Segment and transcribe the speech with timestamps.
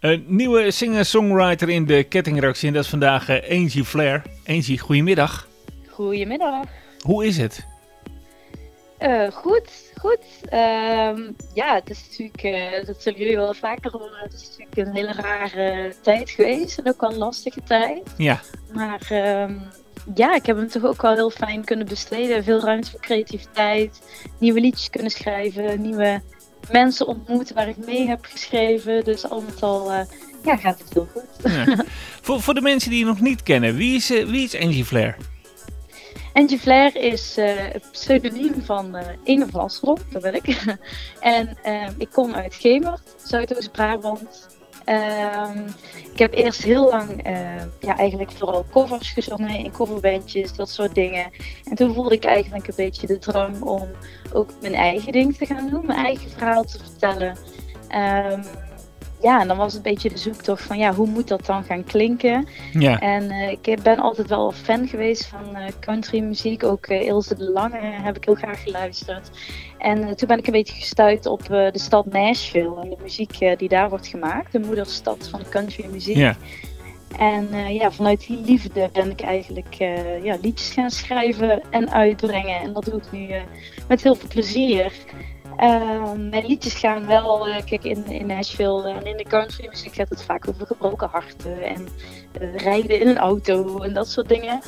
[0.00, 4.22] Een nieuwe singer-songwriter in de kettingreactie en dat is vandaag uh, Angie Flair.
[4.46, 5.48] Angie, goedemiddag.
[5.88, 6.64] Goedemiddag.
[7.00, 7.66] Hoe is het?
[9.00, 10.18] Uh, goed, goed.
[10.44, 11.12] Uh,
[11.54, 14.94] ja, het is natuurlijk, uh, dat zullen jullie wel vaker horen, het is natuurlijk een
[14.94, 18.14] hele rare tijd geweest en ook wel een lastige tijd.
[18.16, 18.40] Ja.
[18.72, 19.58] Maar ehm,
[20.14, 22.44] ja, ik heb hem toch ook wel heel fijn kunnen besteden.
[22.44, 24.02] Veel ruimte voor creativiteit,
[24.38, 26.22] nieuwe liedjes kunnen schrijven, nieuwe
[26.70, 29.04] mensen ontmoet waar ik mee heb geschreven.
[29.04, 30.00] Dus al met al uh,
[30.44, 31.52] ja, gaat het heel goed.
[31.52, 31.84] Ja.
[32.22, 34.84] voor, voor de mensen die je nog niet kennen, wie is, uh, wie is Angie
[34.84, 35.16] Flair?
[36.32, 40.76] Angie Flair is uh, het pseudoniem van uh, Inge Vlasrop, dat ben ik.
[41.20, 41.56] en
[41.98, 44.48] ik kom uit Gemert, Zuidoost-Brabant.
[44.84, 45.68] Ehm,
[46.12, 50.94] ik heb eerst heel lang uh, ja, eigenlijk vooral covers gezongen in coverbandjes, dat soort
[50.94, 51.30] dingen.
[51.64, 53.88] En toen voelde ik eigenlijk een beetje de drang om
[54.32, 57.36] ook mijn eigen ding te gaan doen, mijn eigen verhaal te vertellen.
[57.94, 58.42] Um,
[59.20, 61.64] ja, en dan was het een beetje de zoektocht van ja, hoe moet dat dan
[61.64, 62.46] gaan klinken?
[62.72, 62.98] Ja.
[62.98, 66.64] En uh, ik ben altijd wel fan geweest van uh, country muziek.
[66.64, 69.30] Ook uh, Ilse de Lange heb ik heel graag geluisterd.
[69.78, 73.68] En toen ben ik een beetje gestuurd op de stad Nashville en de muziek die
[73.68, 74.52] daar wordt gemaakt.
[74.52, 76.16] De moederstad van de country muziek.
[76.16, 76.36] Ja.
[77.18, 79.74] En ja, vanuit die liefde ben ik eigenlijk
[80.22, 82.60] ja, liedjes gaan schrijven en uitbrengen.
[82.60, 83.28] En dat doe ik nu
[83.88, 84.92] met heel veel plezier.
[85.60, 89.94] Uh, mijn liedjes gaan wel, uh, kijk in, in Nashville en in de country muziek
[89.94, 91.88] gaat het vaak over gebroken harten en
[92.40, 94.60] uh, rijden in een auto en dat soort dingen.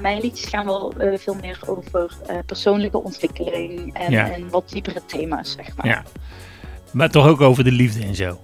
[0.00, 4.30] mijn liedjes gaan wel veel meer over persoonlijke ontwikkeling en, ja.
[4.30, 5.86] en, wat diepere thema's, zeg maar.
[5.86, 6.02] Ja.
[6.92, 8.38] Maar toch ook over de liefde en zo.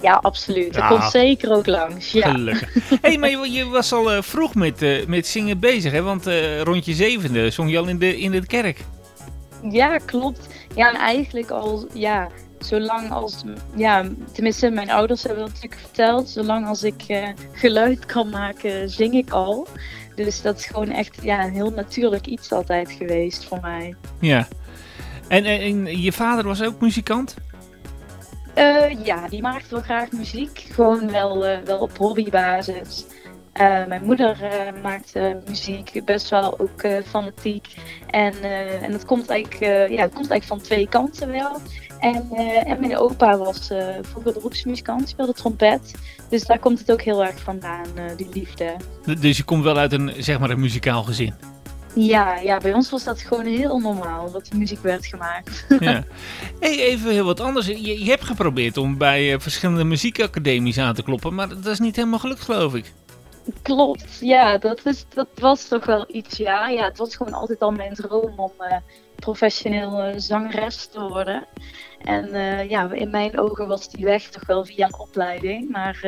[0.00, 0.74] Ja, absoluut.
[0.74, 2.12] Dat komt zeker ook langs.
[2.12, 2.30] Ja.
[2.30, 2.74] Gelukkig.
[3.02, 6.02] hey, maar je, je, was al vroeg met, met zingen bezig, hè?
[6.02, 6.26] Want
[6.62, 8.84] rond je zevende zong je al in de, in de kerk.
[9.70, 10.48] Ja, klopt.
[10.74, 13.44] Ja, en eigenlijk al, ja, zolang als,
[13.76, 18.90] ja, tenminste mijn ouders hebben dat natuurlijk verteld, zolang als ik uh, geluid kan maken,
[18.90, 19.66] zing ik al.
[20.14, 23.94] Dus dat is gewoon echt ja, een heel natuurlijk iets altijd geweest voor mij.
[24.20, 24.48] Ja.
[25.28, 27.34] En, en, en je vader was ook muzikant?
[28.58, 30.66] Uh, ja, die maakte wel graag muziek.
[30.70, 33.04] Gewoon wel, uh, wel op hobbybasis.
[33.60, 37.66] Uh, mijn moeder uh, maakt uh, muziek, best wel ook fanatiek.
[38.06, 38.34] En,
[38.82, 41.56] en dat komt eigenlijk, ja, het komt eigenlijk van twee kanten wel.
[41.98, 42.30] En,
[42.64, 43.70] en mijn opa was
[44.02, 45.94] vroeger beroepsmuzikant, speelde trompet.
[46.28, 48.76] Dus daar komt het ook heel erg vandaan, die liefde.
[49.20, 51.34] Dus je komt wel uit een, zeg maar, een muzikaal gezin?
[51.94, 55.66] Ja, ja, bij ons was dat gewoon heel normaal dat muziek werd gemaakt.
[55.80, 56.04] ja.
[56.60, 57.66] Hey, even heel wat anders.
[57.66, 61.96] Je, je hebt geprobeerd om bij verschillende muziekacademies aan te kloppen, maar dat is niet
[61.96, 62.92] helemaal gelukt, geloof ik.
[63.62, 66.68] Klopt, ja, dat, is, dat was toch wel iets, ja.
[66.68, 66.84] ja.
[66.84, 68.76] Het was gewoon altijd al mijn droom om uh,
[69.16, 71.46] professioneel uh, zangeres te worden.
[72.02, 75.70] En uh, ja, in mijn ogen was die weg toch wel via een opleiding.
[75.70, 75.98] Maar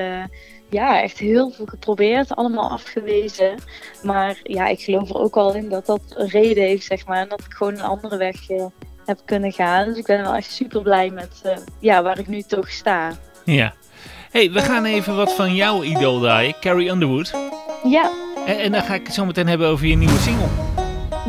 [0.71, 3.59] ja, echt heel veel geprobeerd, allemaal afgewezen.
[4.03, 7.19] Maar ja, ik geloof er ook al in dat dat een reden heeft, zeg maar.
[7.19, 8.47] En dat ik gewoon een andere weg
[9.05, 9.89] heb kunnen gaan.
[9.89, 11.43] Dus ik ben wel echt super blij met
[11.81, 13.13] ja, waar ik nu toch sta.
[13.45, 13.75] Ja
[14.33, 17.35] hey, we gaan even wat van jouw idool draaien, Carrie Underwood.
[17.85, 18.11] Ja.
[18.47, 20.49] En, en, dan ga ik het zo meteen hebben over je nieuwe single.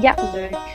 [0.02, 0.73] Ja, leuk.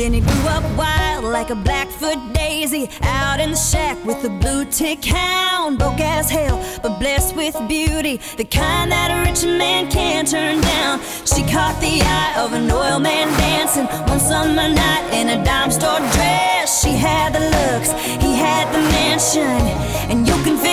[0.00, 4.64] Jenny grew up wild like a Blackfoot daisy Out in the shack with a blue
[4.64, 9.90] tick hound Broke as hell, but blessed with beauty The kind that a rich man
[9.90, 11.00] can't turn down.
[11.26, 15.70] She caught the eye of an oil man dancing One summer night in a dime
[15.70, 16.82] store dress.
[16.82, 17.92] She had the looks,
[18.24, 19.60] he had the mansion
[20.08, 20.69] And you can figure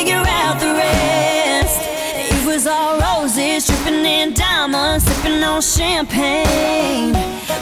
[2.65, 7.13] all roses, dripping in diamonds Sipping on champagne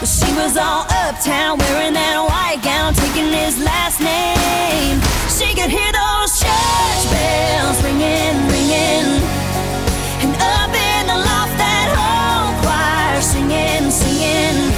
[0.06, 5.02] she was all uptown, wearing that white gown, taking his last name.
[5.26, 9.18] She could hear those church bells ringing, ringing.
[10.22, 14.70] And up in the loft, that whole choir singing, singing.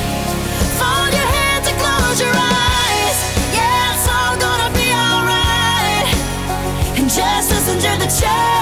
[0.80, 3.18] Fold your hands and close your eyes.
[3.52, 6.08] Yeah, it's all gonna be alright.
[6.96, 8.58] And just listen to the church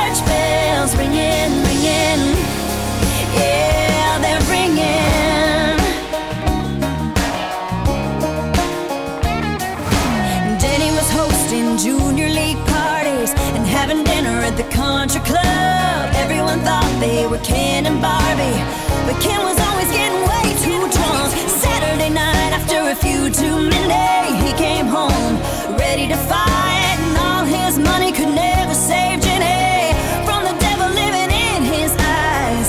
[14.56, 16.11] the country club.
[16.17, 18.58] Everyone thought they were Ken and Barbie,
[19.05, 21.29] but Ken was always getting way too drunk.
[21.61, 25.37] Saturday night, after a few too many, he came home
[25.76, 29.93] ready to fight, and all his money could never save Jenny
[30.25, 32.69] from the devil living in his eyes.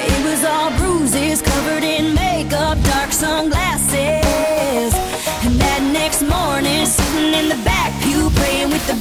[0.00, 4.96] It was all bruises covered in makeup, dark sunglasses.
[5.44, 8.96] And that next morning, sitting in the back pew, praying with the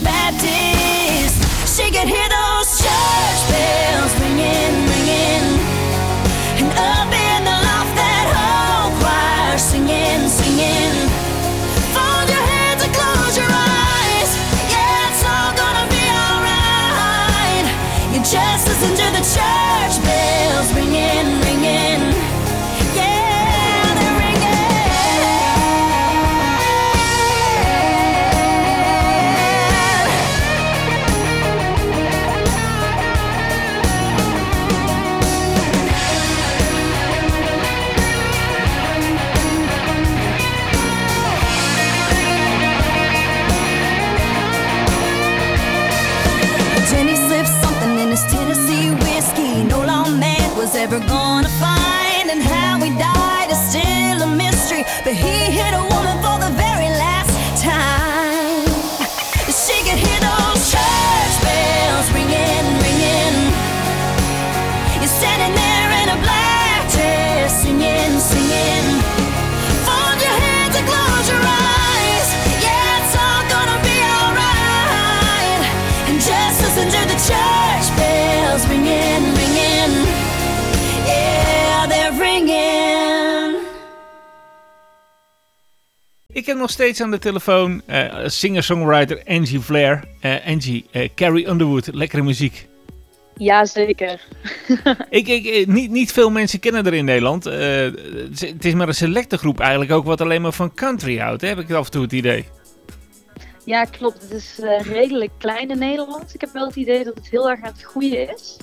[1.77, 2.26] she get hear
[86.45, 90.03] heb nog steeds aan de telefoon uh, singer-songwriter Angie Flair.
[90.45, 90.85] Angie,
[91.15, 92.67] Carrie Underwood, lekkere muziek.
[93.37, 94.21] Jazeker.
[95.09, 97.43] ik, ik, niet, niet veel mensen kennen er in Nederland.
[97.43, 101.41] het is maar een selecte groep eigenlijk ook wat alleen maar van country houdt.
[101.41, 102.45] Heb ik af en toe het idee.
[103.67, 104.21] Ja, klopt.
[104.21, 104.59] Het is
[104.91, 106.33] redelijk klein in Nederland.
[106.33, 108.57] Ik heb wel het idee dat het heel erg aan het groeien is.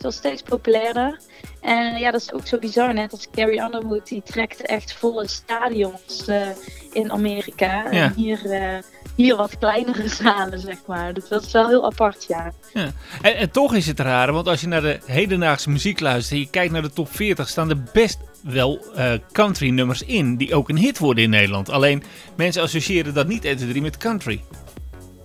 [0.00, 1.18] Het wordt steeds populairder.
[1.60, 2.94] En ja, dat is ook zo bizar.
[2.94, 6.46] Net als Carrie Underwood, die trekt echt volle stadions uh,
[6.92, 7.90] in Amerika.
[7.90, 8.78] En hier, uh,
[9.16, 11.14] hier wat kleinere zalen, zeg maar.
[11.14, 12.52] Dus dat is wel heel apart, ja.
[12.72, 12.90] ja.
[13.22, 16.38] En, en, toch is het raar, want als je naar de hedendaagse muziek luistert en
[16.38, 20.54] je kijkt naar de top 40, staan er best wel uh, country nummers in die
[20.54, 21.68] ook een hit worden in Nederland.
[21.68, 22.02] Alleen
[22.36, 24.44] mensen associëren dat niet 1, 2, 3 met country.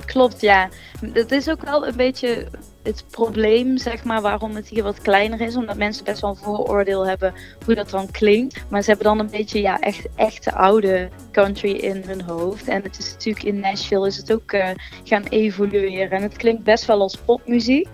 [0.06, 0.69] Klopt, ja.
[1.13, 2.48] Het is ook wel een beetje
[2.86, 5.56] het probleem, zeg maar, waarom het hier wat kleiner is.
[5.56, 7.34] Omdat mensen best wel een vooroordeel hebben
[7.66, 8.64] hoe dat dan klinkt.
[8.70, 12.68] Maar ze hebben dan een beetje, ja, echt, echte oude country in hun hoofd.
[12.68, 14.68] En het is natuurlijk in Nashville is het ook uh,
[15.04, 16.12] gaan evolueren.
[16.12, 17.88] En het klinkt best wel als popmuziek.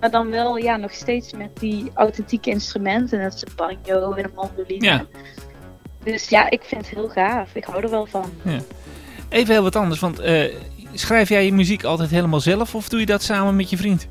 [0.00, 3.18] Maar dan wel, ja, nog steeds met die authentieke instrumenten.
[3.18, 4.84] Net als een banjo en een mandoline.
[4.84, 5.06] Ja.
[6.04, 7.54] Dus ja, ik vind het heel gaaf.
[7.54, 8.32] Ik hou er wel van.
[8.42, 8.58] Ja.
[9.28, 10.54] Even heel wat anders, want uh,
[10.94, 14.08] schrijf jij je muziek altijd helemaal zelf of doe je dat samen met je vriend?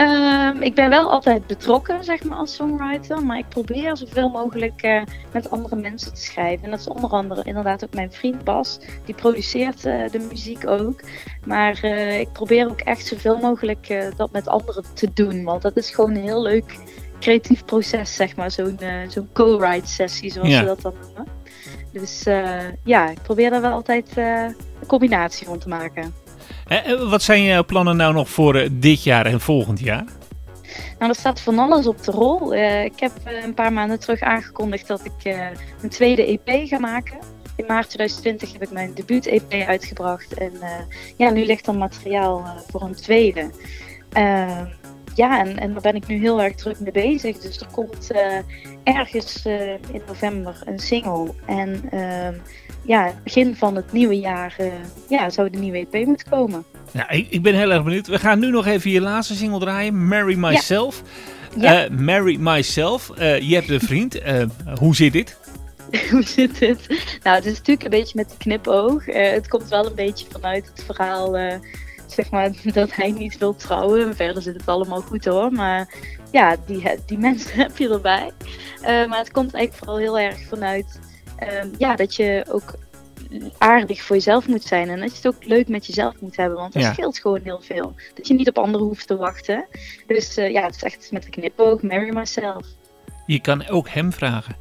[0.00, 3.24] Um, ik ben wel altijd betrokken, zeg maar, als songwriter.
[3.24, 5.02] Maar ik probeer zoveel mogelijk uh,
[5.32, 6.64] met andere mensen te schrijven.
[6.64, 8.80] En dat is onder andere inderdaad ook mijn vriend Bas.
[9.04, 11.00] Die produceert uh, de muziek ook.
[11.44, 15.44] Maar uh, ik probeer ook echt zoveel mogelijk dat met anderen te doen.
[15.44, 16.78] Want dat is gewoon een heel leuk
[17.20, 18.50] creatief proces, zeg maar.
[18.50, 18.78] Zo'n
[19.08, 20.58] zo'n co-write sessie, zoals ja.
[20.58, 21.26] ze dat dan noemen.
[21.92, 22.22] Dus
[22.84, 26.14] ja, ik probeer daar wel altijd een combinatie van te maken.
[26.68, 30.04] Eh, wat zijn jouw plannen nou nog voor eh, dit jaar en volgend jaar?
[30.98, 32.54] Nou, er staat van alles op de rol.
[32.84, 33.12] Ik heb
[33.44, 35.46] een paar maanden terug aangekondigd dat ik uh,
[35.82, 37.18] een tweede EP ga maken.
[37.56, 40.34] In maart 2020 heb ik mijn debuut-EP uitgebracht.
[40.34, 40.52] En
[41.16, 43.50] ja, nu ligt er materiaal voor een tweede.
[45.14, 47.38] ja, en, en daar ben ik nu heel erg druk mee bezig.
[47.38, 48.10] Dus er komt
[48.84, 49.46] ergens
[49.92, 51.34] in november een single.
[51.46, 52.34] En ehm,
[52.88, 54.72] ja, begin van het nieuwe jaar uh,
[55.08, 56.64] ja, zou de nieuwe EP moeten komen.
[56.92, 58.06] Ja, ik, ik, ben heel erg benieuwd.
[58.06, 61.02] We gaan nu nog even je laatste single draaien, Marry Myself.
[61.56, 61.88] Ja.
[61.88, 63.10] Uh, Marry Myself.
[63.18, 64.20] Uh, je hebt een vriend.
[64.78, 65.36] hoe zit dit?
[66.10, 66.86] hoe zit dit?
[67.22, 69.04] Nou, het is natuurlijk een beetje met de knipoog.
[69.06, 71.36] het komt wel een beetje vanuit het verhaal,
[72.06, 74.16] zeg maar, dat hij niet wil trouwen.
[74.16, 75.94] Verder zit het allemaal goed hoor, maar
[76.30, 78.30] ja, die, die mensen heb je erbij.
[78.82, 80.98] maar het komt eigenlijk vooral heel erg vanuit
[81.38, 82.74] Ehm, ja, dat je ook
[83.58, 84.88] aardig voor jezelf moet zijn.
[84.88, 86.58] En dat je het ook leuk met jezelf moet hebben.
[86.58, 87.94] Want dat scheelt gewoon heel veel.
[88.14, 89.66] Dat je niet op anderen hoeft te wachten.
[90.06, 92.66] Dus uh, ja, het is echt met de knipoog, marry myself.
[93.26, 94.56] Je kan ook hem vragen.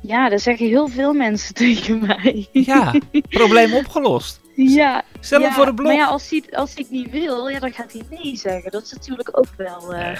[0.00, 2.48] Ja, dat zeggen heel veel mensen tegen mij.
[2.52, 2.94] Ja,
[3.28, 4.40] probleem opgelost.
[4.54, 5.02] Ja.
[5.20, 5.86] Stel hem voor de blog.
[5.86, 8.70] Maar ja, als hij, als hij het niet wil, ja, dan gaat hij nee zeggen.
[8.70, 9.94] Dat is natuurlijk ook wel...
[9.94, 10.18] Uh...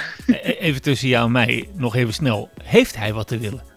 [0.59, 2.51] even tussen jou en mij, nog even snel.
[2.63, 3.76] Heeft hij wat te willen?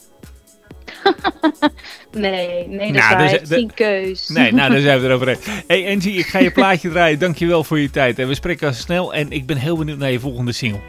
[2.12, 4.30] nee, nee, dat nou, is geen keus.
[4.30, 5.40] Nee, nou, daar zijn we erover eens.
[5.68, 7.20] Hey Angie, ik ga je plaatje draaien.
[7.20, 8.20] Dankjewel voor je tijd.
[8.20, 9.14] En we spreken snel.
[9.14, 10.82] En ik ben heel benieuwd naar je volgende single.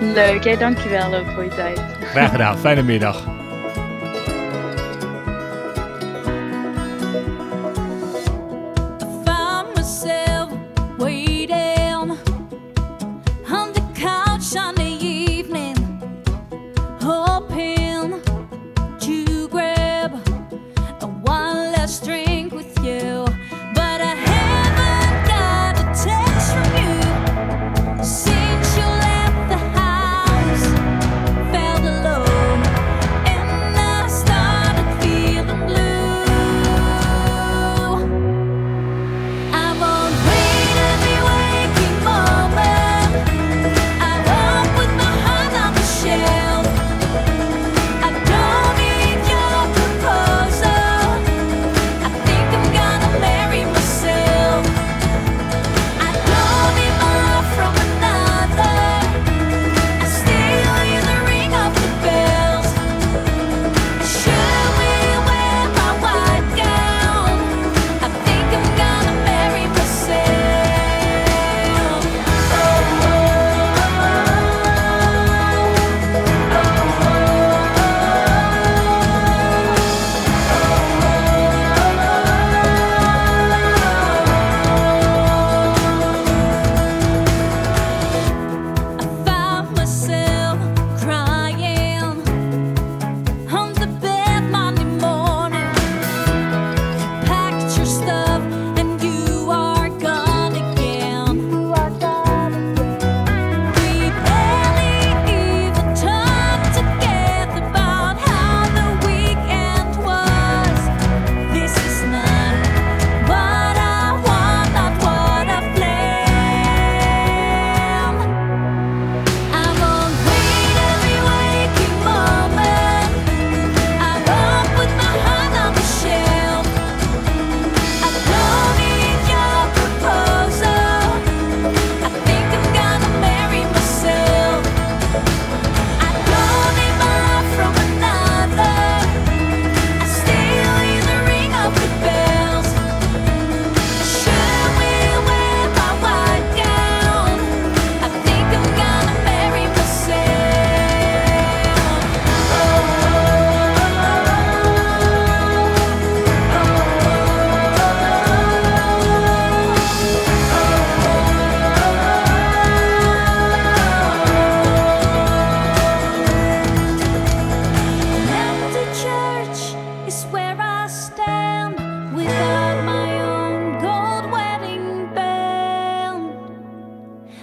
[0.00, 1.80] Leuk, jij dankjewel ook voor je tijd.
[2.02, 2.58] Graag gedaan.
[2.58, 3.37] Fijne middag.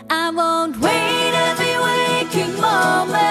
[0.10, 3.25] I won't wait every waking moment.